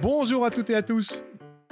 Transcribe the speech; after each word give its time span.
Bonjour 0.00 0.44
à 0.44 0.50
toutes 0.50 0.70
et 0.70 0.76
à 0.76 0.82
tous. 0.82 1.24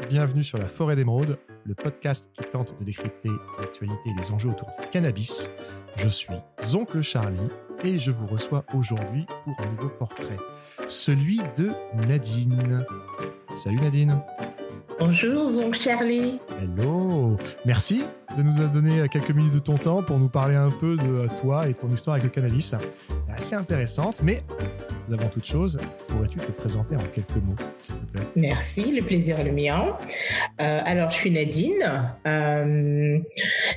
Bienvenue 0.08 0.42
sur 0.42 0.58
La 0.58 0.66
Forêt 0.66 0.96
d'Émeraude, 0.96 1.38
le 1.64 1.74
podcast 1.74 2.28
qui 2.32 2.42
tente 2.50 2.76
de 2.78 2.84
décrypter 2.84 3.30
l'actualité 3.60 4.00
et 4.06 4.20
les 4.20 4.32
enjeux 4.32 4.48
autour 4.50 4.68
du 4.80 4.88
cannabis. 4.88 5.48
Je 5.94 6.08
suis 6.08 6.34
Oncle 6.74 7.02
Charlie 7.02 7.46
et 7.84 7.98
je 7.98 8.10
vous 8.10 8.26
reçois 8.26 8.64
aujourd'hui 8.74 9.26
pour 9.44 9.54
un 9.60 9.70
nouveau 9.70 9.88
portrait, 9.90 10.38
celui 10.88 11.38
de 11.56 11.70
Nadine. 12.08 12.84
Salut 13.54 13.76
Nadine. 13.76 14.20
Bonjour 14.98 15.64
Oncle 15.64 15.80
Charlie. 15.80 16.40
Hello. 16.60 17.36
Merci 17.64 18.02
de 18.36 18.42
nous 18.42 18.68
donner 18.68 19.08
quelques 19.08 19.30
minutes 19.30 19.54
de 19.54 19.58
ton 19.58 19.74
temps 19.74 20.02
pour 20.02 20.18
nous 20.18 20.28
parler 20.28 20.56
un 20.56 20.70
peu 20.70 20.96
de 20.96 21.28
toi 21.40 21.68
et 21.68 21.74
ton 21.74 21.88
histoire 21.88 22.16
avec 22.16 22.24
le 22.24 22.30
cannabis. 22.30 22.74
Assez 23.34 23.54
intéressante, 23.54 24.22
mais 24.22 24.40
avant 25.12 25.28
toute 25.28 25.44
chose, 25.44 25.78
pourrais-tu 26.08 26.38
te 26.38 26.50
présenter 26.50 26.96
en 26.96 27.02
quelques 27.14 27.36
mots, 27.36 27.54
s'il 27.78 27.94
te 27.94 28.12
plaît? 28.12 28.26
Merci, 28.34 28.92
le 28.92 29.02
plaisir 29.02 29.38
est 29.38 29.44
le 29.44 29.52
mien. 29.52 29.96
Euh, 30.60 30.80
alors, 30.84 31.10
je 31.10 31.16
suis 31.16 31.30
Nadine. 31.30 32.12
Euh, 32.26 33.18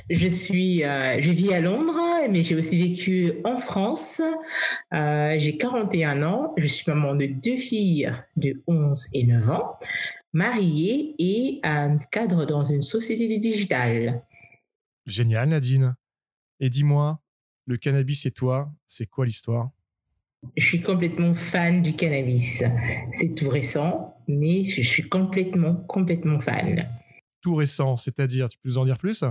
je 0.08 0.28
suis, 0.28 0.84
euh, 0.84 1.20
je 1.20 1.30
vis 1.30 1.52
à 1.54 1.60
Londres, 1.60 1.98
mais 2.28 2.42
j'ai 2.42 2.56
aussi 2.56 2.78
vécu 2.78 3.34
en 3.44 3.58
France. 3.58 4.20
j'ai 4.92 5.56
41 5.56 6.22
ans. 6.22 6.52
Je 6.56 6.66
suis 6.66 6.84
maman 6.88 7.14
de 7.14 7.26
deux 7.26 7.56
filles 7.56 8.12
de 8.36 8.60
11 8.66 9.06
et 9.14 9.24
9 9.26 9.50
ans, 9.50 9.78
mariée 10.32 11.14
et 11.18 11.60
cadre 12.10 12.44
dans 12.44 12.64
une 12.64 12.82
société 12.82 13.28
du 13.28 13.38
digital. 13.38 14.18
Génial, 15.06 15.48
Nadine. 15.48 15.96
Et 16.60 16.70
dis-moi, 16.70 17.20
le 17.66 17.76
cannabis 17.76 18.26
et 18.26 18.30
toi, 18.30 18.72
c'est 18.86 19.06
quoi 19.06 19.26
l'histoire? 19.26 19.70
Je 20.56 20.64
suis 20.64 20.82
complètement 20.82 21.34
fan 21.34 21.82
du 21.82 21.94
cannabis. 21.94 22.64
C'est 23.12 23.34
tout 23.34 23.48
récent, 23.48 24.16
mais 24.26 24.64
je 24.64 24.82
suis 24.82 25.08
complètement, 25.08 25.74
complètement 25.74 26.40
fan. 26.40 26.88
Tout 27.42 27.54
récent, 27.54 27.96
c'est-à-dire, 27.96 28.48
tu 28.48 28.58
peux 28.58 28.68
nous 28.68 28.78
en 28.78 28.84
dire 28.84 28.98
plus? 28.98 29.24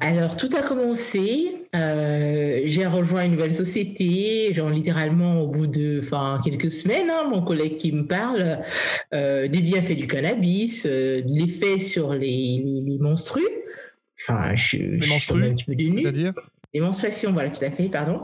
Alors, 0.00 0.36
tout 0.36 0.48
a 0.56 0.62
commencé. 0.62 1.66
Euh, 1.76 2.62
j'ai 2.64 2.86
rejoint 2.86 3.24
une 3.24 3.32
nouvelle 3.32 3.54
société, 3.54 4.52
genre 4.54 4.70
littéralement 4.70 5.42
au 5.42 5.48
bout 5.48 5.66
de 5.66 6.00
enfin, 6.02 6.38
quelques 6.42 6.70
semaines. 6.70 7.10
Hein, 7.10 7.28
mon 7.28 7.42
collègue 7.42 7.76
qui 7.76 7.92
me 7.92 8.06
parle 8.06 8.60
euh, 9.12 9.48
des 9.48 9.60
bienfaits 9.60 9.96
du 9.96 10.06
cannabis, 10.06 10.86
euh, 10.86 11.22
l'effet 11.26 11.78
sur 11.78 12.14
les, 12.14 12.82
les, 12.86 12.98
menstrues. 12.98 13.42
Enfin, 14.22 14.54
je, 14.56 14.76
les 14.76 15.06
menstrues, 15.06 15.44
un 15.44 15.54
petit 15.54 15.64
peu 15.64 15.74
C'est-à-dire 16.02 16.32
les 16.74 16.80
menstruations, 16.80 17.32
voilà, 17.32 17.50
tout 17.50 17.62
à 17.62 17.70
fait, 17.70 17.88
pardon. 17.90 18.20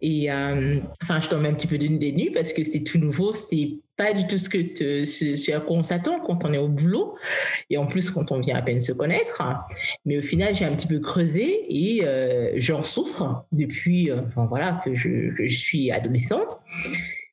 Et 0.00 0.32
euh, 0.32 0.80
enfin, 1.02 1.20
je 1.20 1.28
tombais 1.28 1.48
un 1.48 1.54
petit 1.54 1.66
peu 1.66 1.76
d'une 1.76 1.98
des 1.98 2.12
nues 2.12 2.30
parce 2.32 2.52
que 2.52 2.64
c'était 2.64 2.82
tout 2.82 2.98
nouveau, 2.98 3.34
c'est 3.34 3.78
pas 3.96 4.14
du 4.14 4.26
tout 4.26 4.38
ce, 4.38 4.48
que 4.48 5.04
ce, 5.04 5.52
à 5.52 5.60
quoi 5.60 5.76
on 5.76 5.82
s'attend 5.82 6.20
quand 6.20 6.46
on 6.46 6.52
est 6.54 6.58
au 6.58 6.68
boulot 6.68 7.14
et 7.68 7.76
en 7.76 7.86
plus 7.86 8.08
quand 8.08 8.32
on 8.32 8.40
vient 8.40 8.56
à 8.56 8.62
peine 8.62 8.78
se 8.78 8.92
connaître. 8.92 9.42
Mais 10.06 10.16
au 10.16 10.22
final, 10.22 10.54
j'ai 10.54 10.64
un 10.64 10.74
petit 10.74 10.86
peu 10.86 10.98
creusé 10.98 11.66
et 11.68 12.06
euh, 12.06 12.52
j'en 12.56 12.82
souffre 12.82 13.44
depuis, 13.52 14.10
euh, 14.10 14.22
enfin 14.26 14.46
voilà, 14.46 14.80
que 14.82 14.94
je, 14.94 15.32
je 15.38 15.54
suis 15.54 15.90
adolescente. 15.90 16.58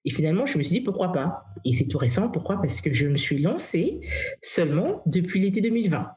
Et 0.03 0.09
finalement, 0.09 0.45
je 0.45 0.57
me 0.57 0.63
suis 0.63 0.79
dit 0.79 0.81
pourquoi 0.81 1.13
pas? 1.13 1.45
Et 1.63 1.71
c'est 1.71 1.87
tout 1.87 1.97
récent. 1.97 2.29
Pourquoi? 2.29 2.61
Parce 2.61 2.81
que 2.81 2.93
je 2.93 3.07
me 3.07 3.17
suis 3.17 3.41
lancée 3.41 4.01
seulement 4.41 5.01
depuis 5.05 5.39
l'été 5.39 5.61
2020. 5.61 6.11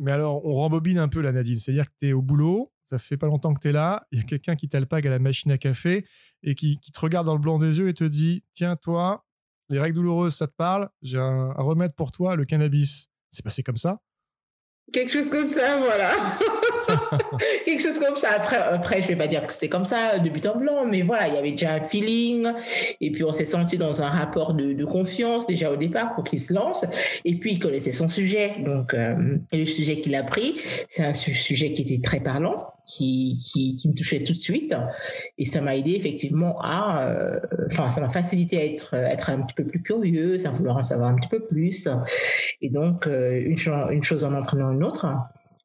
Mais 0.00 0.12
alors, 0.12 0.44
on 0.46 0.54
rembobine 0.54 0.98
un 0.98 1.08
peu 1.08 1.20
la 1.20 1.30
Nadine. 1.30 1.56
C'est-à-dire 1.56 1.84
que 1.84 1.94
tu 2.00 2.08
es 2.08 2.12
au 2.14 2.22
boulot, 2.22 2.72
ça 2.86 2.98
fait 2.98 3.18
pas 3.18 3.26
longtemps 3.26 3.52
que 3.52 3.60
tu 3.60 3.68
es 3.68 3.72
là, 3.72 4.06
il 4.10 4.18
y 4.18 4.22
a 4.22 4.24
quelqu'un 4.24 4.56
qui 4.56 4.66
t'alpague 4.66 5.06
à 5.06 5.10
la 5.10 5.18
machine 5.18 5.52
à 5.52 5.58
café 5.58 6.06
et 6.42 6.54
qui, 6.54 6.78
te 6.80 7.00
regarde 7.00 7.26
dans 7.26 7.34
le 7.34 7.40
blanc 7.40 7.58
des 7.58 7.78
yeux 7.78 7.88
et 7.88 7.94
te 7.94 8.04
dit 8.04 8.42
Tiens, 8.54 8.76
toi, 8.76 9.26
les 9.68 9.78
règles 9.78 9.96
douloureuses, 9.96 10.34
ça 10.34 10.46
te 10.46 10.54
parle 10.56 10.88
J'ai 11.02 11.18
un, 11.18 11.52
remède 11.52 11.94
pour 11.94 12.12
toi, 12.12 12.34
le 12.34 12.46
cannabis. 12.46 13.10
C'est 13.30 13.44
passé 13.44 13.62
comme 13.62 13.76
ça 13.76 14.00
Quelque 14.92 15.12
chose 15.12 15.30
comme 15.30 15.46
ça, 15.46 15.78
voilà. 15.78 16.14
Quelque 17.64 17.82
chose 17.82 17.98
comme 17.98 18.16
ça. 18.16 18.30
Après, 18.36 18.56
après, 18.56 19.02
je 19.02 19.08
vais 19.08 19.16
pas 19.16 19.26
dire 19.26 19.46
que 19.46 19.52
c'était 19.52 19.68
comme 19.68 19.84
ça 19.84 20.18
de 20.18 20.28
but 20.28 20.46
en 20.46 20.56
blanc, 20.56 20.84
mais 20.86 21.02
voilà, 21.02 21.28
il 21.28 21.34
y 21.34 21.38
avait 21.38 21.52
déjà 21.52 21.74
un 21.74 21.80
feeling. 21.80 22.46
Et 23.00 23.10
puis, 23.10 23.24
on 23.24 23.32
s'est 23.32 23.44
senti 23.44 23.78
dans 23.78 24.02
un 24.02 24.08
rapport 24.08 24.54
de, 24.54 24.84
confiance 24.84 25.46
déjà 25.46 25.70
au 25.70 25.76
départ 25.76 26.14
pour 26.14 26.24
qu'il 26.24 26.40
se 26.40 26.52
lance. 26.52 26.84
Et 27.24 27.36
puis, 27.36 27.52
il 27.52 27.58
connaissait 27.58 27.92
son 27.92 28.08
sujet. 28.08 28.56
Donc, 28.64 28.94
euh, 28.94 29.36
et 29.52 29.58
le 29.58 29.66
sujet 29.66 30.00
qu'il 30.00 30.14
a 30.14 30.24
pris, 30.24 30.56
c'est 30.88 31.04
un 31.04 31.12
sujet 31.12 31.72
qui 31.72 31.82
était 31.82 32.00
très 32.00 32.20
parlant 32.20 32.66
qui, 32.86 33.76
qui, 33.78 33.88
me 33.88 33.94
touchait 33.94 34.22
tout 34.24 34.32
de 34.32 34.38
suite. 34.38 34.74
Et 35.38 35.44
ça 35.44 35.60
m'a 35.60 35.76
aidé 35.76 35.92
effectivement 35.92 36.60
à, 36.60 37.06
euh, 37.06 37.38
enfin, 37.66 37.90
ça 37.90 38.00
m'a 38.00 38.08
facilité 38.08 38.58
à 38.58 38.64
être, 38.64 38.94
être 38.94 39.30
un 39.30 39.42
petit 39.42 39.54
peu 39.54 39.64
plus 39.64 39.82
curieuse, 39.82 40.46
à 40.46 40.50
vouloir 40.50 40.76
en 40.76 40.82
savoir 40.82 41.10
un 41.10 41.14
petit 41.14 41.28
peu 41.28 41.40
plus. 41.40 41.88
Et 42.62 42.70
donc, 42.70 43.06
euh, 43.06 43.40
une, 43.40 43.56
une 43.90 44.04
chose 44.04 44.24
en 44.24 44.34
entraînant 44.34 44.70
une 44.70 44.84
autre, 44.84 45.06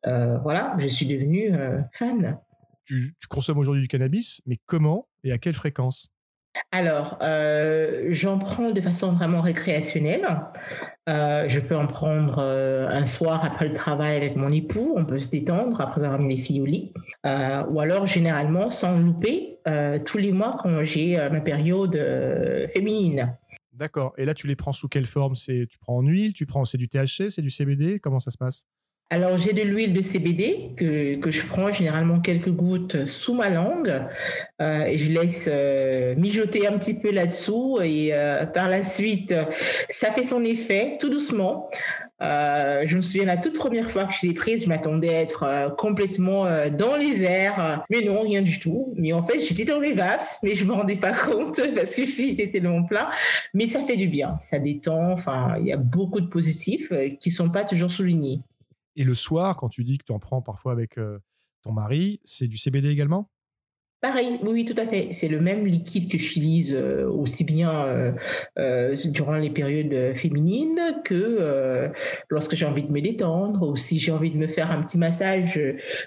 euh, 0.08 0.38
voilà, 0.40 0.76
je 0.78 0.88
suis 0.88 1.06
devenue 1.06 1.52
fan. 1.92 2.38
Tu, 2.86 3.16
tu 3.20 3.28
consommes 3.28 3.58
aujourd'hui 3.58 3.82
du 3.82 3.88
cannabis, 3.88 4.42
mais 4.46 4.58
comment 4.66 5.08
et 5.24 5.32
à 5.32 5.38
quelle 5.38 5.56
fréquence? 5.56 6.12
Alors, 6.72 7.18
euh, 7.22 8.08
j'en 8.10 8.38
prends 8.38 8.72
de 8.72 8.82
façon 8.82 9.12
vraiment 9.12 9.42
récréationnelle. 9.42 10.28
Euh, 11.08 11.46
je 11.48 11.60
peux 11.60 11.76
en 11.76 11.86
prendre 11.86 12.40
euh, 12.40 12.88
un 12.90 13.06
soir 13.06 13.46
après 13.46 13.68
le 13.68 13.74
travail 13.74 14.16
avec 14.16 14.36
mon 14.36 14.52
époux, 14.52 14.94
on 14.96 15.06
peut 15.06 15.20
se 15.20 15.30
détendre 15.30 15.80
après 15.80 16.04
avoir 16.04 16.20
mis 16.20 16.36
les 16.36 16.42
filles 16.42 16.62
au 16.62 16.66
lit. 16.66 16.94
ou 17.24 17.80
alors, 17.80 18.06
généralement, 18.06 18.70
sans 18.70 18.98
louper, 19.00 19.60
tous 20.06 20.18
les 20.18 20.32
mois 20.32 20.56
quand 20.62 20.84
j'ai 20.84 21.18
ma 21.32 21.42
période 21.42 21.96
féminine. 22.74 23.36
D'accord. 23.76 24.14
Et 24.18 24.26
là, 24.26 24.34
tu 24.34 24.48
les 24.48 24.56
prends 24.56 24.74
sous 24.74 24.88
quelle 24.88 25.06
forme? 25.06 25.36
C'est 25.36 25.68
Tu 25.70 25.78
prends 25.78 25.98
en 25.98 26.02
huile 26.02 26.34
Tu 26.34 26.46
prends 26.46 26.66
C'est 26.66 26.78
du 26.78 26.88
THC 26.88 27.30
C'est 27.30 27.42
du 27.42 27.50
CBD 27.50 28.00
Comment 28.00 28.20
ça 28.20 28.32
se 28.32 28.38
passe? 28.38 28.66
Alors, 29.12 29.38
j'ai 29.38 29.54
de 29.54 29.62
l'huile 29.62 29.94
de 29.94 30.02
CBD 30.02 30.72
que, 30.76 31.18
que, 31.18 31.30
je 31.30 31.46
prends 31.46 31.72
généralement 31.72 32.20
quelques 32.20 32.50
gouttes 32.50 33.06
sous 33.06 33.36
ma 33.36 33.50
langue 33.50 34.02
euh, 34.60 34.86
et 34.86 34.98
je 34.98 35.12
laisse 35.12 35.48
euh, 35.52 36.16
mijoter 36.16 36.66
un 36.66 36.76
petit 36.80 37.00
peu 37.00 37.12
là-dessous 37.12 37.80
et 37.84 38.16
euh, 38.16 38.48
par 38.48 38.68
la 38.68 38.82
suite, 38.82 39.36
ça 39.90 40.12
fait 40.12 40.24
son 40.24 40.44
effet 40.44 40.98
tout 41.00 41.10
doucement. 41.10 41.70
Je 42.20 42.96
me 42.96 43.02
souviens 43.02 43.26
la 43.26 43.38
toute 43.38 43.58
première 43.58 43.90
fois 43.90 44.06
que 44.06 44.14
je 44.14 44.26
l'ai 44.26 44.34
prise, 44.34 44.64
je 44.64 44.70
m'attendais 44.70 45.10
à 45.10 45.22
être 45.22 45.76
complètement 45.78 46.46
dans 46.70 46.96
les 46.96 47.24
airs, 47.24 47.84
mais 47.90 48.02
non, 48.02 48.22
rien 48.22 48.42
du 48.42 48.60
tout. 48.60 48.94
Mais 48.96 49.14
en 49.14 49.24
fait, 49.24 49.40
j'étais 49.40 49.66
dans 49.66 49.80
les 49.80 49.94
vaps, 49.94 50.40
mais 50.44 50.56
je 50.56 50.66
me 50.66 50.74
rendais 50.74 50.96
pas 50.96 51.14
compte 51.26 51.60
parce 51.76 51.96
que 51.96 52.06
j'étais 52.06 52.52
tellement 52.52 52.84
plein. 52.84 53.10
Mais 53.54 53.68
ça 53.68 53.84
fait 53.84 53.98
du 53.98 54.08
bien, 54.08 54.38
ça 54.40 54.60
détend. 54.60 55.12
Enfin, 55.12 55.58
il 55.60 55.66
y 55.66 55.74
a 55.74 55.78
beaucoup 55.78 56.22
de 56.22 56.28
positifs 56.28 56.92
qui 57.20 57.32
sont 57.32 57.50
pas 57.50 57.64
toujours 57.64 57.92
soulignés. 57.92 58.42
Et 58.96 59.04
le 59.04 59.14
soir, 59.14 59.58
quand 59.58 59.70
tu 59.70 59.84
dis 59.84 59.98
que 59.98 60.06
tu 60.06 60.14
en 60.14 60.20
prends 60.20 60.42
parfois 60.42 60.72
avec 60.72 60.98
euh, 60.98 61.20
ton 61.64 61.74
mari, 61.74 62.22
c'est 62.24 62.48
du 62.48 62.58
CBD 62.58 62.90
également? 62.90 63.30
Pareil, 64.06 64.40
oui, 64.44 64.66
tout 64.66 64.80
à 64.80 64.86
fait. 64.86 65.10
C'est 65.14 65.28
le 65.28 65.40
même 65.40 65.66
liquide 65.66 66.12
que 66.12 66.16
j'utilise 66.16 66.76
euh, 66.76 67.10
aussi 67.10 67.44
bien 67.44 68.14
euh, 68.60 68.96
durant 69.06 69.36
les 69.36 69.50
périodes 69.50 70.16
féminines 70.16 70.80
que 71.04 71.92
lorsque 72.30 72.54
j'ai 72.54 72.68
envie 72.68 72.84
de 72.84 72.92
me 72.92 73.02
détendre 73.02 73.68
ou 73.68 73.76
si 73.76 73.98
j'ai 73.98 74.12
envie 74.12 74.30
de 74.30 74.38
me 74.38 74.46
faire 74.46 74.70
un 74.70 74.84
petit 74.84 75.00
massage 75.00 75.60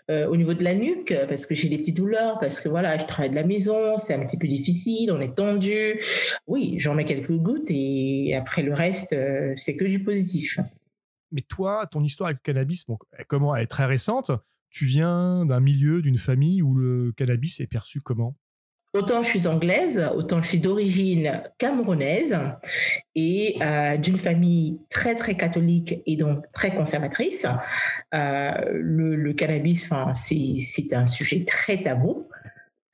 au 0.09 0.37
niveau 0.37 0.55
de 0.55 0.63
la 0.63 0.75
nuque 0.75 1.13
parce 1.29 1.45
que 1.45 1.57
j'ai 1.57 1.69
des 1.69 1.79
petites 1.79 1.97
douleurs, 1.97 2.39
parce 2.39 2.61
que 2.61 2.69
voilà, 2.69 2.97
je 2.99 3.05
travaille 3.05 3.31
de 3.31 3.35
la 3.35 3.45
maison, 3.45 3.99
c'est 3.99 4.15
un 4.15 4.25
petit 4.25 4.39
peu 4.39 4.47
difficile, 4.47 5.11
on 5.11 5.21
est 5.21 5.35
tendu. 5.35 6.01
Oui, 6.47 6.77
j'en 6.79 6.95
mets 6.95 7.05
quelques 7.05 7.33
gouttes 7.33 7.71
et 7.71 8.33
après 8.37 8.63
le 8.63 8.75
reste, 8.75 9.17
c'est 9.57 9.75
que 9.75 9.85
du 9.85 10.05
positif. 10.05 10.61
Mais 11.33 11.43
toi, 11.43 11.87
ton 11.91 12.05
histoire 12.05 12.29
avec 12.29 12.39
le 12.47 12.53
cannabis, 12.53 12.87
comment 13.27 13.57
elle 13.57 13.65
est 13.65 13.67
très 13.67 13.87
récente. 13.87 14.31
Tu 14.71 14.85
viens 14.85 15.47
d'un 15.47 15.61
milieu, 15.61 16.03
d'une 16.03 16.19
famille 16.19 16.63
où 16.63 16.75
le 16.75 17.13
cannabis 17.13 17.61
est 17.61 17.67
perçu 17.67 18.01
comment? 18.01 18.37
Autant 18.95 19.23
je 19.23 19.29
suis 19.29 19.47
anglaise, 19.47 20.11
autant 20.17 20.41
je 20.41 20.49
suis 20.49 20.61
d'origine 20.61 21.43
camerounaise 21.59 22.39
et 23.15 23.59
euh, 23.61 23.99
d'une 23.99 24.17
famille 24.17 24.81
très 24.89 25.15
très 25.15 25.37
catholique 25.37 26.01
et 26.07 26.17
donc 26.17 26.51
très 26.53 26.75
conservatrice. 26.75 27.47
Euh, 28.15 28.51
le, 28.73 29.15
le, 29.15 29.33
cannabis, 29.35 29.91
c'est 30.15 30.95
un 30.95 31.07
sujet 31.07 31.45
très 31.45 31.83
tabou. 31.83 32.29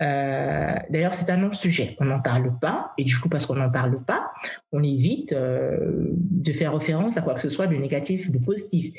Euh, 0.03 0.75
d'ailleurs, 0.91 1.15
c'est 1.15 1.31
un 1.31 1.37
non-sujet. 1.37 1.97
On 2.01 2.07
n'en 2.07 2.21
parle 2.21 2.59
pas. 2.59 2.93
Et 2.99 3.05
du 3.05 3.17
coup, 3.17 3.29
parce 3.29 3.47
qu'on 3.47 3.55
n'en 3.55 3.71
parle 3.71 4.05
pas, 4.05 4.33
on 4.73 4.83
évite 4.83 5.33
de 5.33 6.53
faire 6.53 6.75
référence 6.75 7.17
à 7.17 7.23
quoi 7.23 7.35
que 7.35 7.41
ce 7.41 7.49
soit 7.49 7.69
de 7.69 7.77
négatif 7.77 8.33
de 8.33 8.39
positif. 8.39 8.93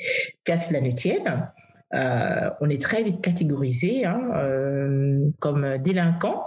Qu'à 0.44 0.58
cela 0.58 0.80
ne 0.80 0.90
tienne, 0.90 1.46
euh, 1.94 2.50
on 2.60 2.68
est 2.68 2.80
très 2.80 3.02
vite 3.02 3.20
catégorisé 3.22 4.04
hein, 4.04 4.20
comme 5.38 5.78
délinquant 5.78 6.44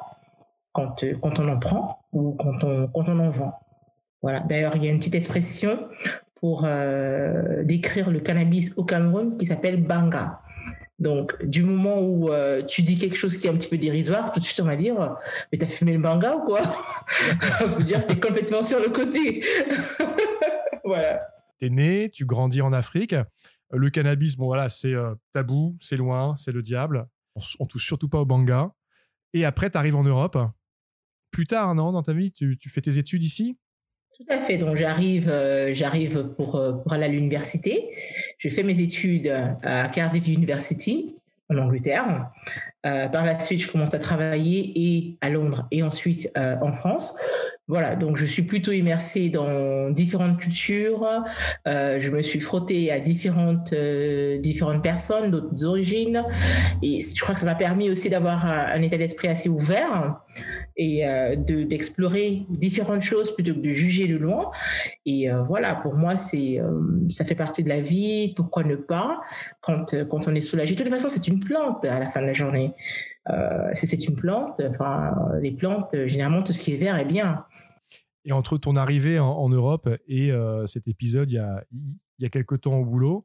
quand, 0.73 1.03
quand 1.21 1.39
on 1.39 1.47
en 1.47 1.59
prend 1.59 1.99
ou 2.11 2.33
quand 2.33 2.63
on, 2.63 3.19
en 3.19 3.29
vend. 3.29 3.53
Voilà. 4.21 4.41
D'ailleurs, 4.41 4.75
il 4.75 4.83
y 4.83 4.87
a 4.87 4.91
une 4.91 4.99
petite 4.99 5.15
expression 5.15 5.87
pour 6.35 6.67
décrire 7.63 8.09
le 8.09 8.19
cannabis 8.19 8.73
au 8.77 8.83
Cameroun 8.83 9.37
qui 9.37 9.45
s'appelle 9.45 9.81
banga. 9.81 10.41
Donc, 10.99 11.41
du 11.45 11.63
moment 11.63 12.01
où 12.01 12.29
euh, 12.29 12.61
tu 12.63 12.81
dis 12.81 12.97
quelque 12.97 13.15
chose 13.15 13.37
qui 13.37 13.47
est 13.47 13.49
un 13.49 13.55
petit 13.55 13.69
peu 13.69 13.77
dérisoire, 13.77 14.31
tout 14.33 14.39
de 14.39 14.45
suite 14.45 14.59
on 14.59 14.65
va 14.65 14.75
dire 14.75 15.15
Mais 15.51 15.57
t'as 15.57 15.65
fumé 15.65 15.93
le 15.93 15.99
manga 15.99 16.35
ou 16.35 16.45
quoi? 16.45 16.61
On 17.77 17.79
dire 17.81 18.05
que 18.05 18.13
t'es 18.13 18.19
complètement 18.19 18.63
sur 18.63 18.81
le 18.81 18.89
côté. 18.89 19.43
voilà. 20.83 21.21
es 21.61 21.69
né, 21.69 22.09
tu 22.09 22.25
grandis 22.25 22.61
en 22.61 22.73
Afrique. 22.73 23.15
Le 23.71 23.89
cannabis, 23.89 24.35
bon 24.35 24.45
voilà, 24.45 24.69
c'est 24.69 24.95
tabou, 25.33 25.77
c'est 25.79 25.97
loin, 25.97 26.35
c'est 26.35 26.51
le 26.51 26.61
diable. 26.61 27.07
On, 27.35 27.41
on, 27.59 27.65
touche 27.65 27.85
surtout 27.85 28.09
pas 28.09 28.19
au 28.19 28.25
banga. 28.25 28.71
Et 29.33 29.45
après, 29.45 29.69
tu 29.69 29.77
arrives 29.77 29.95
en 29.95 30.03
Europe. 30.03 30.37
Plus 31.31 31.45
tard, 31.45 31.75
non, 31.75 31.91
dans 31.91 32.01
ta 32.01 32.13
vie, 32.13 32.31
tu, 32.31 32.57
fais 32.69 32.81
tes 32.81 32.97
études 32.97 33.23
ici? 33.23 33.57
Tout 34.17 34.25
à 34.29 34.39
fait. 34.39 34.57
Donc 34.57 34.75
j'arrive, 34.75 35.31
j'arrive 35.71 36.33
pour, 36.35 36.51
pour 36.51 36.93
aller 36.93 37.05
à 37.05 37.07
l'université. 37.07 37.89
Je 38.39 38.49
fais 38.49 38.63
mes 38.63 38.81
études 38.81 39.27
à 39.61 39.87
Cardiff 39.89 40.27
University 40.27 41.15
en 41.49 41.57
Angleterre. 41.57 42.31
Euh, 42.85 43.09
par 43.09 43.25
la 43.25 43.37
suite, 43.37 43.61
je 43.61 43.69
commence 43.69 43.93
à 43.93 43.99
travailler 43.99 44.71
et 44.75 45.17
à 45.19 45.29
Londres 45.29 45.67
et 45.69 45.83
ensuite 45.83 46.31
euh, 46.37 46.55
en 46.61 46.71
France. 46.71 47.17
Voilà, 47.67 47.95
donc 47.95 48.17
je 48.17 48.25
suis 48.25 48.43
plutôt 48.43 48.71
immersée 48.71 49.29
dans 49.29 49.91
différentes 49.91 50.39
cultures. 50.39 51.05
Euh, 51.67 51.99
je 51.99 52.09
me 52.09 52.23
suis 52.23 52.39
frottée 52.39 52.89
à 52.91 52.99
différentes 52.99 53.75
différentes 54.39 54.81
personnes 54.81 55.29
d'autres 55.29 55.65
origines, 55.65 56.23
et 56.81 57.01
je 57.01 57.21
crois 57.21 57.35
que 57.35 57.41
ça 57.41 57.45
m'a 57.45 57.53
permis 57.53 57.91
aussi 57.91 58.09
d'avoir 58.09 58.43
un, 58.47 58.81
état 58.81 58.97
d'esprit 58.97 59.27
assez 59.27 59.49
ouvert 59.49 60.19
et 60.77 61.05
de 61.37 61.61
d'explorer 61.61 62.47
différentes 62.49 63.01
choses 63.01 63.35
plutôt 63.35 63.53
que 63.53 63.59
de 63.59 63.69
juger 63.69 64.07
de 64.07 64.15
loin. 64.15 64.49
Et 65.05 65.27
voilà, 65.47 65.75
pour 65.75 65.95
moi, 65.95 66.17
c'est 66.17 66.59
ça 67.07 67.23
fait 67.23 67.35
partie 67.35 67.63
de 67.63 67.69
la 67.69 67.81
vie. 67.81 68.33
Pourquoi 68.35 68.63
ne 68.63 68.77
pas 68.77 69.19
quand 69.61 69.93
quand 70.09 70.27
on 70.27 70.33
est 70.33 70.41
soulagé? 70.41 70.73
De 70.73 70.81
toute 70.81 70.91
façon, 70.91 71.07
c'est 71.07 71.27
une 71.27 71.39
plante 71.39 71.85
à 71.85 71.99
la 71.99 72.09
fin 72.09 72.21
de 72.21 72.25
la 72.25 72.33
journée. 72.33 72.68
Si 73.73 73.87
c'est 73.87 74.07
une 74.07 74.15
plante, 74.15 74.61
enfin 74.69 75.13
les 75.41 75.51
plantes, 75.51 75.95
généralement 76.05 76.41
tout 76.43 76.53
ce 76.53 76.63
qui 76.63 76.73
est 76.73 76.77
vert 76.77 76.97
est 76.97 77.05
bien. 77.05 77.45
Et 78.25 78.31
entre 78.31 78.57
ton 78.57 78.75
arrivée 78.75 79.19
en, 79.19 79.49
Europe 79.49 79.89
et 80.07 80.31
euh, 80.31 80.65
cet 80.65 80.87
épisode, 80.87 81.31
il 81.31 81.35
y 81.35 81.39
a, 81.39 81.63
il 81.71 82.23
y 82.23 82.25
a 82.25 82.29
quelques 82.29 82.61
temps 82.61 82.75
au 82.75 82.85
boulot, 82.85 83.21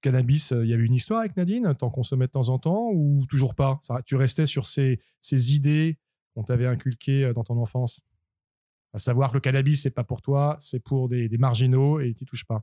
cannabis, 0.00 0.52
euh, 0.52 0.64
il 0.64 0.70
y 0.70 0.74
avait 0.74 0.84
une 0.84 0.94
histoire 0.94 1.20
avec 1.20 1.36
Nadine? 1.36 1.74
T'en 1.78 1.90
consommais 1.90 2.26
de 2.26 2.32
temps 2.32 2.48
en 2.48 2.58
temps 2.58 2.90
ou 2.92 3.26
toujours 3.28 3.54
pas? 3.54 3.80
Tu 4.06 4.16
restais 4.16 4.46
sur 4.46 4.66
ces, 4.66 5.00
ces 5.20 5.54
idées 5.54 5.98
qu'on 6.34 6.42
t'avait 6.42 6.66
inculquées 6.66 7.24
euh, 7.24 7.32
dans 7.32 7.44
ton 7.44 7.58
enfance? 7.58 8.00
À 8.92 8.98
savoir 8.98 9.30
que 9.30 9.36
le 9.36 9.40
cannabis, 9.40 9.82
c'est 9.82 9.94
pas 9.94 10.02
pour 10.02 10.22
toi, 10.22 10.56
c'est 10.58 10.80
pour 10.80 11.08
des, 11.08 11.28
marginaux 11.38 12.00
et 12.00 12.12
tu 12.14 12.24
touches 12.24 12.46
pas. 12.46 12.62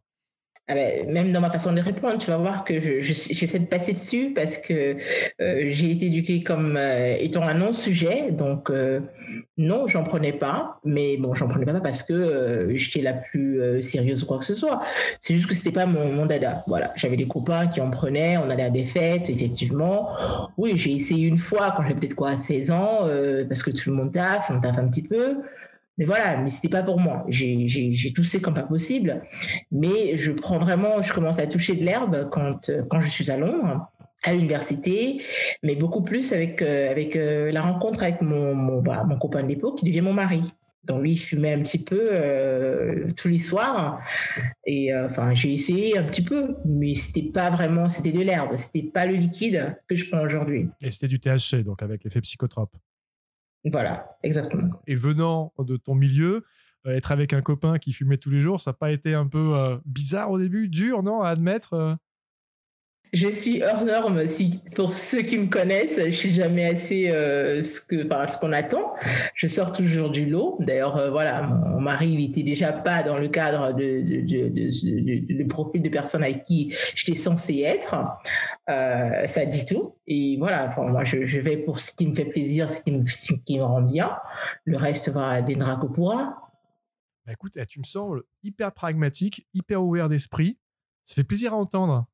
Ah 0.69 0.73
ben, 0.73 1.09
même 1.09 1.31
dans 1.31 1.39
ma 1.39 1.49
façon 1.49 1.71
de 1.71 1.79
répondre, 1.79 2.17
tu 2.17 2.29
vas 2.29 2.35
voir 2.35 2.65
que 2.65 3.01
j'essaie 3.01 3.59
de 3.59 3.67
passer 3.67 3.93
dessus 3.93 4.33
parce 4.35 4.57
que 4.57 4.97
euh, 5.39 5.67
j'ai 5.69 5.91
été 5.91 6.07
éduquée 6.07 6.43
comme 6.43 6.75
euh, 6.75 7.15
étant 7.21 7.43
un 7.43 7.53
non-sujet. 7.53 8.31
Donc, 8.31 8.69
euh, 8.69 8.99
non, 9.57 9.87
j'en 9.87 10.03
prenais 10.03 10.33
pas. 10.33 10.81
Mais 10.83 11.15
bon, 11.15 11.33
j'en 11.35 11.47
prenais 11.47 11.65
pas 11.65 11.79
parce 11.79 12.03
que 12.03 12.73
j'étais 12.75 13.01
la 13.01 13.13
plus 13.13 13.81
sérieuse 13.81 14.23
ou 14.23 14.25
quoi 14.25 14.39
que 14.39 14.43
ce 14.43 14.53
soit. 14.53 14.81
C'est 15.21 15.35
juste 15.35 15.47
que 15.47 15.55
c'était 15.55 15.71
pas 15.71 15.85
mon, 15.85 16.11
mon, 16.11 16.25
dada. 16.25 16.65
Voilà. 16.67 16.91
J'avais 16.97 17.15
des 17.15 17.29
copains 17.29 17.67
qui 17.67 17.79
en 17.79 17.89
prenaient. 17.89 18.35
On 18.35 18.49
allait 18.49 18.63
à 18.63 18.69
des 18.69 18.85
fêtes, 18.85 19.29
effectivement. 19.29 20.09
Oui, 20.57 20.73
j'ai 20.75 20.91
essayé 20.91 21.27
une 21.27 21.37
fois 21.37 21.73
quand 21.77 21.83
j'avais 21.83 21.95
peut-être 21.95 22.15
quoi, 22.15 22.35
16 22.35 22.71
ans, 22.71 23.07
parce 23.47 23.63
que 23.63 23.71
tout 23.71 23.89
le 23.89 23.95
monde 23.95 24.11
taffe, 24.11 24.51
on 24.53 24.59
taffe 24.59 24.79
un 24.79 24.87
petit 24.89 25.03
peu. 25.03 25.37
Mais 25.97 26.05
voilà, 26.05 26.38
mais 26.38 26.49
c'était 26.49 26.69
pas 26.69 26.83
pour 26.83 26.99
moi. 26.99 27.25
J'ai 27.27 28.13
toussé 28.15 28.39
comme 28.39 28.53
pas 28.53 28.63
possible. 28.63 29.23
Mais 29.71 30.15
je 30.17 30.31
prends 30.31 30.59
vraiment, 30.59 31.01
je 31.01 31.11
commence 31.13 31.39
à 31.39 31.47
toucher 31.47 31.75
de 31.75 31.83
l'herbe 31.83 32.29
quand, 32.31 32.71
quand 32.89 32.99
je 33.01 33.09
suis 33.09 33.31
à 33.31 33.38
Londres 33.38 33.89
à 34.23 34.33
l'université, 34.33 35.21
mais 35.63 35.75
beaucoup 35.75 36.01
plus 36.01 36.33
avec, 36.33 36.61
euh, 36.61 36.91
avec 36.91 37.15
euh, 37.15 37.51
la 37.51 37.61
rencontre 37.61 38.03
avec 38.03 38.21
mon, 38.21 38.55
mon, 38.55 38.81
bah, 38.81 39.03
mon 39.07 39.17
copain 39.17 39.44
de 39.44 39.47
l'époque 39.47 39.77
qui 39.77 39.85
devient 39.85 40.01
mon 40.01 40.13
mari. 40.13 40.41
Donc 40.83 41.01
lui, 41.01 41.13
il 41.13 41.17
fumait 41.17 41.53
un 41.53 41.61
petit 41.61 41.83
peu 41.83 42.09
euh, 42.11 43.09
tous 43.17 43.27
les 43.27 43.39
soirs. 43.39 44.00
Et 44.65 44.95
enfin, 44.95 45.35
j'ai 45.35 45.53
essayé 45.53 45.97
un 45.97 46.03
petit 46.03 46.23
peu, 46.23 46.55
mais 46.63 46.95
c'était 46.95 47.29
pas 47.29 47.50
vraiment, 47.50 47.89
c'était 47.89 48.13
de 48.13 48.21
l'herbe, 48.21 48.55
c'était 48.55 48.83
pas 48.83 49.05
le 49.05 49.15
liquide 49.15 49.75
que 49.88 49.97
je 49.97 50.09
prends 50.09 50.21
aujourd'hui. 50.21 50.69
Et 50.79 50.89
c'était 50.89 51.09
du 51.09 51.19
THC, 51.19 51.63
donc 51.65 51.83
avec 51.83 52.05
l'effet 52.05 52.21
psychotrope. 52.21 52.73
Voilà, 53.65 54.18
exactement. 54.24 54.81
Et 54.88 54.95
venant 54.95 55.54
de 55.59 55.77
ton 55.77 55.95
milieu, 55.95 56.45
euh, 56.86 56.95
être 56.95 57.12
avec 57.12 57.33
un 57.33 57.42
copain 57.42 57.80
qui 57.80 57.92
fumait 57.92 58.18
tous 58.18 58.30
les 58.30 58.42
jours, 58.42 58.62
ça 58.62 58.71
n'a 58.71 58.75
pas 58.75 58.92
été 58.92 59.13
un 59.13 59.27
peu 59.27 59.56
euh, 59.56 59.77
bizarre 59.86 60.31
au 60.31 60.39
début, 60.39 60.69
dur, 60.69 61.04
non, 61.04 61.21
à 61.21 61.30
admettre 61.30 61.74
euh? 61.74 61.95
Je 63.17 63.29
suis 63.29 63.63
hors 63.63 63.83
norme. 63.83 64.27
Si, 64.27 64.61
pour 64.75 64.93
ceux 64.93 65.23
qui 65.23 65.39
me 65.39 65.47
connaissent, 65.47 65.99
je 66.05 66.11
suis 66.11 66.31
jamais 66.31 66.65
assez 66.65 67.07
ce 67.07 67.81
que, 67.81 68.39
qu'on 68.39 68.51
attend. 68.51 68.93
Je 69.33 69.47
sors 69.47 69.73
toujours 69.73 70.11
du 70.11 70.27
lot. 70.27 70.55
D'ailleurs, 70.59 71.09
voilà, 71.11 71.41
mon, 71.41 71.81
mari, 71.81 72.11
il 72.11 72.29
était 72.29 72.43
déjà 72.43 72.71
pas 72.71 73.01
dans 73.01 73.17
le 73.17 73.27
cadre 73.27 73.73
de, 73.73 74.01
de, 74.01 75.43
profil 75.47 75.81
de 75.81 75.89
personne 75.89 76.21
avec 76.21 76.43
qui 76.43 76.75
j'étais 76.93 77.15
censée 77.15 77.61
être. 77.61 77.95
ça 78.67 79.45
dit 79.45 79.65
tout. 79.65 79.95
Et 80.05 80.37
voilà, 80.37 80.69
moi, 80.77 81.03
je, 81.03 81.39
vais 81.39 81.57
pour 81.57 81.79
ce 81.79 81.93
qui 81.93 82.05
me 82.05 82.13
fait 82.13 82.25
plaisir, 82.25 82.69
ce 82.69 82.83
qui 82.83 83.57
me, 83.57 83.63
rend 83.63 83.81
bien. 83.81 84.11
Le 84.63 84.77
reste 84.77 85.09
va 85.09 85.41
viendra 85.41 85.77
que 85.77 85.87
pourra. 85.87 86.35
Bah 87.25 87.33
écoute, 87.33 87.53
eh, 87.57 87.65
tu 87.65 87.79
me 87.79 87.83
sembles 87.83 88.23
hyper 88.43 88.71
pragmatique, 88.71 89.47
hyper 89.55 89.83
ouvert 89.83 90.07
d'esprit. 90.07 90.59
Ça 91.03 91.15
fait 91.15 91.23
plaisir 91.23 91.53
à 91.53 91.57
entendre. 91.57 92.05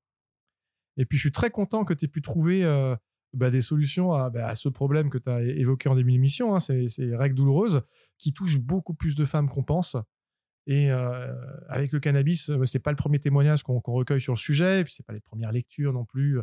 Et 0.98 1.06
puis, 1.06 1.18
je 1.18 1.24
suis 1.24 1.32
très 1.32 1.50
content 1.50 1.86
que 1.86 1.94
tu 1.94 2.06
aies 2.06 2.08
pu 2.08 2.22
trouver 2.22 2.64
euh, 2.64 2.96
bah, 3.34 3.50
des 3.50 3.62
solutions 3.62 4.14
à, 4.14 4.30
bah, 4.30 4.48
à, 4.48 4.56
ce 4.56 4.70
problème 4.70 5.10
que 5.10 5.18
tu 5.18 5.30
as 5.30 5.42
évoqué 5.42 5.90
en 5.90 5.96
début 5.96 6.12
d'émission, 6.12 6.56
hein, 6.56 6.60
ces, 6.60 6.88
ces, 6.88 7.16
règles 7.16 7.36
douloureuses 7.36 7.82
qui 8.18 8.34
touchent 8.34 8.60
beaucoup 8.60 8.94
plus 8.94 9.16
de 9.16 9.26
femmes 9.26 9.50
qu'on 9.50 9.64
pense. 9.64 9.98
Et 10.66 10.92
euh, 10.92 11.34
avec 11.68 11.92
le 11.92 12.00
cannabis, 12.00 12.50
euh, 12.50 12.64
c'est 12.66 12.80
pas 12.80 12.92
le 12.92 12.96
premier 12.96 13.20
témoignage 13.20 13.64
qu'on 13.64 13.80
recueille 13.80 14.22
sur 14.22 14.34
le 14.34 14.38
sujet, 14.38 14.82
et 14.82 14.84
puis 14.84 14.94
c'est 14.94 15.06
pas 15.06 15.14
les 15.14 15.20
premières 15.20 15.52
lectures 15.52 15.94
non 15.94 16.06
plus 16.06 16.40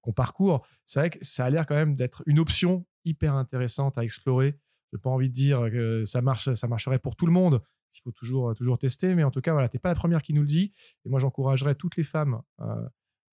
qu'on 0.00 0.12
parcourt, 0.12 0.66
c'est 0.84 0.98
vrai 0.98 1.10
que 1.10 1.18
ça 1.24 1.44
a 1.44 1.50
l'air 1.50 1.64
quand 1.64 1.76
même 1.76 1.94
d'être 1.94 2.24
une 2.26 2.40
option 2.40 2.84
hyper 3.04 3.36
intéressante 3.36 3.96
à 3.96 4.02
explorer. 4.02 4.58
Je 4.90 4.96
n'ai 4.96 5.00
pas 5.00 5.10
envie 5.10 5.28
de 5.28 5.32
dire 5.32 5.70
que 5.70 6.04
ça, 6.04 6.22
marche, 6.22 6.52
ça 6.54 6.66
marcherait 6.66 6.98
pour 6.98 7.14
tout 7.14 7.26
le 7.26 7.30
monde. 7.30 7.62
Il 7.94 8.00
faut 8.02 8.12
toujours, 8.12 8.54
toujours 8.54 8.78
tester, 8.78 9.14
mais 9.14 9.24
en 9.24 9.30
tout 9.30 9.40
cas, 9.40 9.52
voilà, 9.52 9.68
tu 9.68 9.76
n'es 9.76 9.80
pas 9.80 9.88
la 9.88 9.94
première 9.94 10.22
qui 10.22 10.32
nous 10.32 10.42
le 10.42 10.46
dit. 10.46 10.72
Et 11.04 11.08
moi, 11.08 11.20
j'encouragerais 11.20 11.74
toutes 11.74 11.96
les 11.96 12.02
femmes 12.02 12.40
euh, 12.60 12.88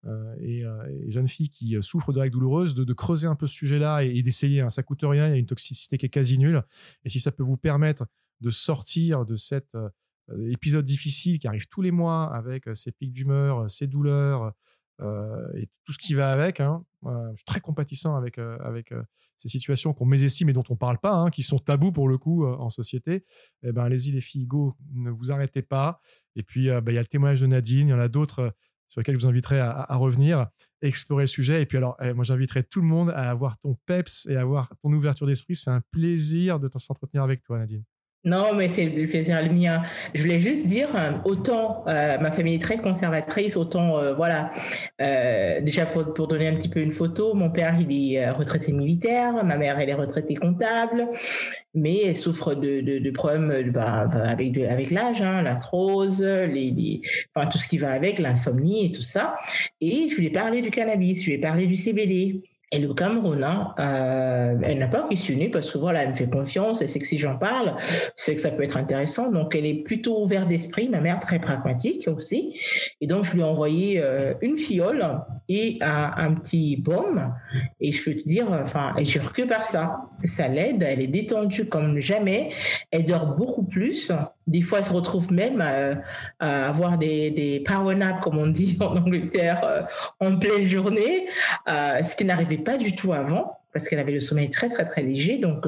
euh, 0.06 0.36
et, 0.40 1.12
jeunes 1.12 1.28
filles 1.28 1.50
qui 1.50 1.76
souffrent 1.82 2.14
de 2.14 2.20
règles 2.20 2.34
douloureuses 2.34 2.74
de, 2.74 2.94
creuser 2.94 3.28
un 3.28 3.36
peu 3.36 3.48
ce 3.48 3.54
sujet-là 3.54 4.04
et, 4.04 4.22
d'essayer. 4.22 4.62
Hein. 4.62 4.70
Ça 4.70 4.84
coûte 4.84 5.02
rien, 5.04 5.28
il 5.28 5.32
y 5.32 5.34
a 5.34 5.38
une 5.38 5.46
toxicité 5.46 5.98
qui 5.98 6.06
est 6.06 6.10
quasi 6.10 6.38
nulle. 6.38 6.64
Et 7.04 7.10
si 7.10 7.20
ça 7.20 7.32
peut 7.32 7.44
vous 7.44 7.58
permettre 7.58 8.06
de 8.42 8.50
sortir 8.50 9.26
de 9.26 9.36
cet 9.36 9.76
épisode 10.50 10.86
difficile 10.86 11.40
qui 11.40 11.48
arrive 11.48 11.68
tous 11.68 11.82
les 11.82 11.92
mois 11.92 12.34
avec 12.36 12.66
ces 12.74 12.92
pics 12.92 13.14
d'humeur, 13.14 13.70
ces 13.70 13.88
douleurs, 13.88 14.44
euh, 14.44 14.52
et 15.02 15.68
tout 15.86 15.94
ce 15.94 15.98
qui 15.98 16.14
va 16.14 16.32
avec. 16.32 16.60
Hein. 16.60 16.84
je 17.04 17.36
suis 17.36 17.46
très 17.46 17.60
compatissant 17.60 18.16
avec, 18.16 18.38
euh, 18.38 18.58
avec 18.60 18.92
euh, 18.92 19.04
ces 19.38 19.48
situations 19.48 19.94
qu'on 19.94 20.06
mésestime 20.06 20.50
et 20.50 20.54
dont 20.54 20.64
on 20.70 20.74
ne 20.74 20.78
parle 20.78 20.98
pas, 21.00 21.14
hein, 21.14 21.30
qui 21.30 21.44
sont 21.44 21.60
tabous 21.60 21.92
pour 21.92 22.08
le 22.08 22.18
coup 22.18 22.46
en 22.46 22.70
société. 22.70 23.26
Eh 23.64 23.72
ben, 23.72 23.84
allez-y 23.84 24.12
les 24.12 24.22
filles, 24.22 24.46
go, 24.46 24.76
ne 24.94 25.12
vous 25.12 25.32
arrêtez 25.32 25.62
pas. 25.62 26.00
Et 26.36 26.44
puis, 26.44 26.68
bah, 26.68 26.92
il 26.92 26.96
y 26.96 26.98
a 26.98 27.02
le 27.02 27.08
témoignage 27.08 27.42
de 27.42 27.48
Nadine, 27.48 27.88
il 27.88 27.92
y 27.92 27.94
en 27.94 28.00
a 28.00 28.08
d'autres 28.08 28.54
sur 28.90 29.02
lesquels 29.02 29.16
je 29.16 29.22
vous 29.22 29.28
inviterai 29.28 29.60
à, 29.60 29.96
revenir, 29.96 30.48
explorer 30.82 31.24
le 31.24 31.28
sujet. 31.28 31.62
Et 31.62 31.66
puis 31.66 31.78
alors, 31.78 31.98
eh, 32.02 32.14
moi 32.14 32.24
j'inviterai 32.24 32.64
tout 32.64 32.82
le 32.82 32.88
monde 32.88 33.10
à 33.10 33.30
avoir 33.30 33.58
ton 33.60 33.76
peps 33.86 34.26
et 34.28 34.36
à 34.36 34.42
avoir 34.42 34.74
ton 34.82 34.94
ouverture 34.94 35.28
d'esprit. 35.28 35.56
C'est 35.56 35.72
un 35.72 35.82
plaisir 35.92 36.60
de 36.60 36.70
s'entretenir 36.78 37.24
avec 37.24 37.44
toi, 37.44 37.60
Nadine. 37.60 37.84
Non, 38.26 38.54
mais 38.54 38.68
c'est 38.68 38.86
le 38.86 39.08
plaisir 39.08 39.42
le 39.42 39.50
mien. 39.50 39.84
Je 40.14 40.22
voulais 40.22 40.42
juste 40.42 40.68
dire, 40.68 40.90
euh, 40.96 41.12
autant 41.24 41.86
euh, 41.88 42.18
ma 42.20 42.30
famille 42.32 42.56
est 42.56 42.62
très 42.62 42.78
conservatrice, 42.78 43.56
autant, 43.56 44.00
euh, 44.00 44.16
voilà, 44.16 44.52
déjà 45.62 45.86
pour, 45.86 46.14
pour, 46.14 46.28
donner 46.28 46.48
un 46.48 46.56
petit 46.56 46.68
peu 46.68 46.82
une 46.82 46.92
photo, 46.92 47.34
mon 47.36 47.52
père, 47.52 47.76
il 47.80 48.14
est 48.14 48.30
retraité 48.30 48.74
militaire, 48.74 49.46
ma 49.46 49.56
mère, 49.56 49.80
elle 49.80 49.90
est 49.90 49.94
retraitée 49.94 50.36
comptable, 50.36 51.08
mais 51.74 52.02
elle 52.06 52.16
souffre 52.16 52.54
de, 52.54 52.82
de, 52.82 53.12
problèmes 53.12 53.72
bah, 53.72 54.08
avec, 54.26 54.58
avec 54.58 54.92
l'âge, 54.92 55.22
hein, 55.22 55.42
l'arthrose, 55.42 56.22
les, 56.22 57.02
enfin, 57.34 57.48
tout 57.48 57.58
ce 57.58 57.68
qui 57.68 57.78
va 57.78 57.92
avec, 57.92 58.20
l'insomnie 58.20 58.88
et 58.88 58.92
tout 58.92 59.04
ça. 59.04 59.36
Et 59.80 60.10
je 60.10 60.16
lui 60.18 60.26
ai 60.26 60.32
parlé 60.32 60.62
du 60.62 60.72
cannabis, 60.72 61.22
je 61.22 61.28
lui 61.28 61.34
ai 61.34 61.38
parlé 61.38 61.66
du 61.66 61.76
CBD. 61.76 62.42
Et 62.74 62.80
le 62.80 62.94
Cameroun, 62.94 63.44
hein, 63.46 63.74
euh, 63.80 64.58
elle 64.62 64.78
n'a 64.78 64.88
pas 64.88 65.08
questionné 65.08 65.48
parce 65.48 65.72
que 65.72 65.78
voilà, 65.78 66.04
elle 66.04 66.10
me 66.10 66.14
fait 66.14 66.30
confiance, 66.30 66.82
elle 66.82 66.90
sait 66.90 67.00
que 67.00 67.06
si 67.06 67.18
j'en 67.18 67.38
parle, 67.38 67.76
c'est 68.18 68.36
que 68.36 68.42
ça 68.42 68.52
peut 68.52 68.64
être 68.64 68.76
intéressant. 68.76 69.32
Donc, 69.32 69.56
elle 69.56 69.66
est 69.66 69.84
plutôt 69.84 70.22
ouverte 70.22 70.50
d'esprit, 70.50 70.90
ma 70.90 71.00
mère 71.00 71.22
très 71.22 71.40
pragmatique 71.40 72.10
aussi. 72.10 72.60
Et 73.00 73.08
donc, 73.08 73.24
je 73.24 73.34
lui 73.34 73.40
ai 73.40 73.44
envoyé 73.46 74.02
euh, 74.02 74.34
une 74.42 74.58
fiole 74.58 75.22
et 75.50 75.80
un, 75.82 76.34
petit 76.34 76.78
baume. 76.78 77.34
Et 77.80 77.92
je 77.92 78.04
peux 78.04 78.16
te 78.16 78.28
dire, 78.28 78.48
enfin, 78.52 78.94
jure 79.04 79.32
que 79.32 79.44
par 79.44 79.64
ça. 79.64 80.02
Ça 80.24 80.48
l'aide, 80.48 80.84
elle 80.84 81.02
est 81.02 81.08
détendue 81.08 81.66
comme 81.66 82.00
jamais. 82.00 82.50
Elle 82.92 83.06
dort 83.06 83.36
beaucoup 83.36 83.64
plus. 83.64 84.12
Des 84.46 84.62
fois, 84.62 84.80
elle 84.80 84.86
se 84.86 84.94
retrouve 84.94 85.32
même 85.32 85.62
à, 85.62 86.68
avoir 86.68 86.98
des, 86.98 87.32
des 87.32 87.60
power 87.62 87.98
comme 88.22 88.38
on 88.38 88.48
dit 88.48 88.78
en 88.82 88.98
Angleterre, 88.98 89.62
euh, 89.64 89.82
en 90.20 90.38
pleine 90.38 90.66
journée, 90.66 91.28
euh, 91.70 92.02
ce 92.02 92.16
qui 92.16 92.26
n'arrivait 92.26 92.58
pas 92.58 92.78
du 92.78 92.96
tout 92.96 93.14
avant 93.14 93.54
parce 93.74 93.88
qu'elle 93.88 94.00
avait 94.00 94.14
le 94.14 94.20
sommeil 94.20 94.50
très 94.50 94.70
très 94.70 94.86
très 94.86 95.04
léger. 95.04 95.38
Donc 95.38 95.68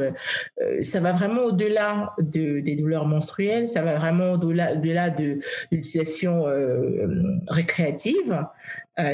ça 0.81 0.99
va 0.99 1.11
vraiment 1.11 1.43
au-delà 1.43 2.13
de, 2.17 2.59
des 2.59 2.75
douleurs 2.75 3.05
menstruelles, 3.05 3.69
ça 3.69 3.83
va 3.83 3.97
vraiment 3.97 4.31
au-delà 4.31 5.11
de 5.11 5.39
l'utilisation 5.71 6.45
récréative. 7.47 8.41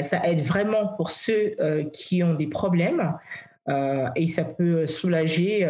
Ça 0.02 0.20
aide 0.24 0.40
vraiment 0.40 0.88
pour 0.96 1.10
ceux 1.10 1.52
qui 1.92 2.22
ont 2.22 2.34
des 2.34 2.46
problèmes. 2.46 3.14
et 4.16 4.28
ça 4.28 4.44
peut 4.44 4.86
soulager 4.86 5.68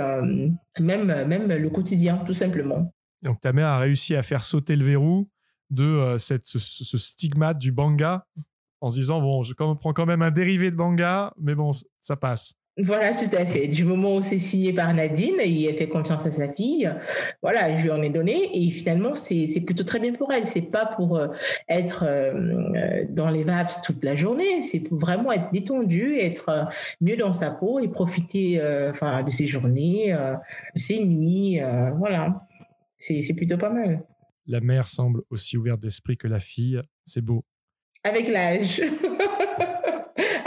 même, 0.79 1.49
le 1.49 1.69
quotidien, 1.69 2.19
tout 2.27 2.35
simplement. 2.35 2.93
Donc 3.23 3.41
ta 3.41 3.53
mère 3.53 3.69
a 3.69 3.79
réussi 3.79 4.15
à 4.15 4.23
faire 4.23 4.45
sauter 4.45 4.77
le 4.77 4.85
verrou 4.85 5.29
de 5.71 5.85
euh, 5.85 6.19
cette, 6.19 6.45
ce, 6.45 6.99
stigmate 6.99 7.59
du 7.59 7.73
banga 7.73 8.27
en 8.81 8.91
se 8.91 8.97
disant 8.97 9.21
bon, 9.21 9.43
je 9.43 9.55
prends 9.55 9.93
quand 9.93 10.07
même 10.07 10.23
un 10.23 10.31
dérivé 10.31 10.71
de 10.71 10.77
banga, 10.77 11.33
mais 11.39 11.55
bon, 11.55 11.73
ça 12.01 12.17
passe. 12.17 12.55
Voilà, 12.79 13.15
tout 13.15 13.35
à 13.35 13.47
fait. 13.47 13.69
Du 13.69 13.85
moment 13.85 14.17
où 14.17 14.21
c'est 14.21 14.39
signé 14.39 14.73
par 14.75 14.93
Nadine, 14.93 15.37
et 15.41 15.65
elle 15.65 15.77
fait 15.77 15.89
confiance 15.89 16.27
à 16.27 16.33
sa 16.33 16.49
fille, 16.49 16.91
voilà, 17.43 17.75
je 17.75 17.85
lui 17.85 17.91
en 17.91 18.03
ai 18.03 18.11
donné, 18.11 18.51
et 18.53 18.71
finalement, 18.71 19.15
c'est 19.15 19.65
plutôt 19.65 19.85
très 19.85 19.99
bien 19.99 20.13
pour 20.13 20.31
elle. 20.31 20.47
C'est 20.47 20.61
pas 20.71 20.85
pour 20.85 21.17
euh, 21.17 21.29
être 21.71 22.05
euh, 22.07 23.05
dans 23.09 23.31
les 23.31 23.45
vapes 23.45 23.73
toute 23.83 24.05
la 24.05 24.15
journée, 24.15 24.61
c'est 24.61 24.81
pour 24.81 24.99
vraiment 24.99 25.33
être 25.33 25.51
détendue, 25.53 26.19
être 26.19 26.69
mieux 27.01 27.17
dans 27.17 27.33
sa 27.33 27.51
peau 27.51 27.79
et 27.81 27.89
profiter 27.89 28.61
enfin, 28.91 29.23
de 29.23 29.31
ses 29.31 29.47
journées, 29.47 30.13
de 30.75 30.79
ses 30.79 31.03
nuits, 31.05 31.61
voilà. 31.99 32.47
C'est 32.99 33.35
plutôt 33.35 33.59
pas 33.59 33.71
mal. 33.71 34.03
La 34.47 34.61
mère 34.61 34.87
semble 34.87 35.23
aussi 35.31 35.57
ouverte 35.57 35.81
d'esprit 35.81 36.17
que 36.17 36.29
la 36.29 36.41
fille. 36.41 36.81
C'est 37.05 37.21
beau. 37.21 37.45
Avec 38.05 38.29
l'âge. 38.29 38.83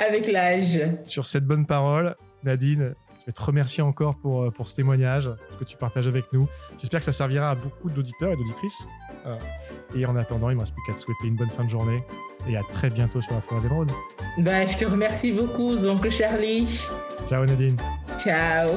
Avec 0.08 0.27
l'âge. 0.27 0.79
Sur 1.03 1.25
cette 1.25 1.46
bonne 1.46 1.65
parole, 1.65 2.15
Nadine, 2.44 2.96
je 3.20 3.25
vais 3.25 3.32
te 3.34 3.41
remercier 3.41 3.84
encore 3.84 4.18
pour, 4.18 4.44
euh, 4.44 4.50
pour 4.50 4.68
ce 4.68 4.75
témoignage, 4.75 5.29
que 5.60 5.65
tu 5.65 5.75
partages 5.75 6.08
avec 6.08 6.32
nous. 6.32 6.48
J'espère 6.77 7.01
que 7.01 7.06
ça 7.06 7.12
servira 7.12 7.51
à 7.51 7.56
beaucoup 7.56 7.89
d'auditeurs 7.89 8.32
et 8.32 8.38
d'auditrices. 8.38 8.88
Euh, 9.25 9.38
et 9.94 10.06
en 10.06 10.15
attendant, 10.15 10.50
il 10.50 10.53
ne 10.53 10.56
me 10.56 10.60
reste 10.62 10.74
plus 10.74 10.84
qu'à 10.88 10.94
te 10.94 11.00
souhaiter 11.00 11.27
une 11.27 11.36
bonne 11.36 11.50
fin 11.50 11.65
de 11.65 11.70
journée 11.70 11.98
et 12.48 12.56
à 12.56 12.62
très 12.72 12.89
bientôt 12.89 13.20
sur 13.20 13.34
la 13.34 13.41
Forêt 13.41 13.62
d'émeraude. 13.62 13.91
Bah, 14.38 14.65
je 14.65 14.77
te 14.77 14.86
remercie 14.86 15.34
beaucoup, 15.34 15.75
oncle 15.86 16.10
Charlie. 16.10 16.79
Ciao 17.25 17.46
Nadine. 17.46 17.75
Ciao. 18.18 18.70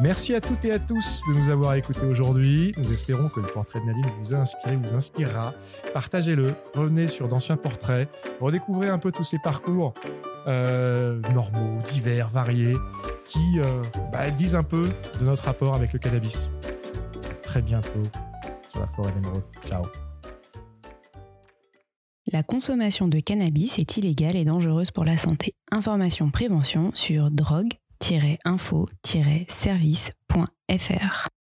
Merci 0.00 0.34
à 0.34 0.40
toutes 0.40 0.64
et 0.64 0.72
à 0.72 0.78
tous 0.78 1.22
de 1.28 1.34
nous 1.34 1.50
avoir 1.50 1.74
écoutés 1.74 2.06
aujourd'hui. 2.06 2.72
Nous 2.76 2.92
espérons 2.92 3.28
que 3.28 3.40
le 3.40 3.46
portrait 3.46 3.80
de 3.80 3.86
Nadine 3.86 4.06
vous 4.20 4.34
a 4.34 4.38
inspiré, 4.38 4.76
vous 4.76 4.94
inspirera. 4.94 5.54
Partagez-le, 5.92 6.52
revenez 6.74 7.06
sur 7.06 7.28
d'anciens 7.28 7.56
portraits, 7.56 8.08
redécouvrez 8.40 8.88
un 8.88 8.98
peu 8.98 9.12
tous 9.12 9.24
ces 9.24 9.38
parcours 9.38 9.94
euh, 10.46 11.20
normaux, 11.32 11.80
divers, 11.92 12.28
variés, 12.28 12.76
qui 13.26 13.58
euh, 13.58 13.82
bah, 14.12 14.30
disent 14.30 14.54
un 14.54 14.62
peu 14.62 14.88
de 15.20 15.24
notre 15.24 15.44
rapport 15.44 15.74
avec 15.74 15.92
le 15.92 15.98
cannabis. 15.98 16.50
très 17.42 17.62
bientôt 17.62 18.02
sur 18.68 18.80
la 18.80 18.86
forêt 18.86 19.12
d'émeraude. 19.12 19.44
Ciao. 19.66 19.84
La 22.32 22.42
consommation 22.42 23.06
de 23.06 23.20
cannabis 23.20 23.78
est 23.78 23.96
illégale 23.96 24.36
et 24.36 24.44
dangereuse 24.44 24.90
pour 24.90 25.04
la 25.04 25.16
santé. 25.16 25.54
Information 25.70 26.30
prévention 26.30 26.90
sur 26.94 27.30
drogue 27.30 27.74
info-service.fr. 28.44 31.34